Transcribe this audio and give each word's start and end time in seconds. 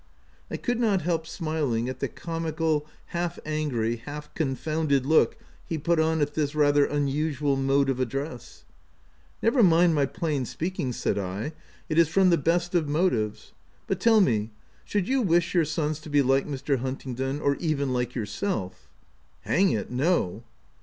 5' 0.49 0.51
I 0.53 0.57
could 0.57 0.79
not 0.79 1.03
help 1.03 1.27
smiling 1.27 1.87
at 1.87 1.99
the 1.99 2.07
comical, 2.07 2.87
half 3.09 3.37
angry, 3.45 3.97
half 3.97 4.33
confounded 4.33 5.05
look 5.05 5.37
he 5.63 5.77
put 5.77 5.99
on 5.99 6.21
at 6.21 6.33
this 6.33 6.55
rather 6.55 6.85
unusual 6.85 7.55
mode 7.55 7.87
of 7.87 7.99
address." 7.99 8.65
Never 9.43 9.61
mind 9.61 9.93
my 9.93 10.07
plain 10.07 10.45
speaking," 10.47 10.91
said 10.91 11.19
I;" 11.19 11.53
it 11.87 11.99
is 11.99 12.07
from 12.09 12.31
the 12.31 12.37
best 12.39 12.73
of 12.73 12.89
motives. 12.89 13.51
But 13.85 13.99
tell 13.99 14.21
me, 14.21 14.49
should 14.83 15.07
you 15.07 15.21
wish 15.21 15.53
your 15.53 15.65
sons 15.65 15.99
to 15.99 16.09
be 16.09 16.23
like 16.23 16.47
Mr. 16.47 16.79
Hun 16.79 16.95
tingdon— 16.95 17.39
or 17.39 17.53
even 17.57 17.93
like 17.93 18.15
yourself 18.15 18.89
?""Hang 19.41 19.69
it, 19.69 19.91
no." 19.91 20.43